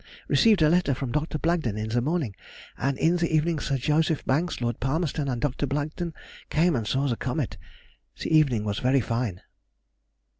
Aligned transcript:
Received 0.27 0.63
a 0.63 0.69
letter 0.69 0.95
from 0.95 1.11
Dr. 1.11 1.37
Blagden 1.37 1.77
in 1.77 1.89
the 1.89 2.01
morning, 2.01 2.35
and 2.75 2.97
in 2.97 3.17
the 3.17 3.31
evening 3.31 3.59
Sir 3.59 3.77
J. 3.77 4.01
Banks, 4.25 4.59
Lord 4.59 4.79
Palmerston, 4.79 5.27
and 5.29 5.39
Dr. 5.39 5.67
Blagden, 5.67 6.15
came 6.49 6.75
and 6.75 6.87
saw 6.87 7.07
the 7.07 7.15
comet. 7.15 7.57
The 8.19 8.35
evening 8.35 8.63
was 8.63 8.79
very 8.79 8.99
fine. 9.01 9.41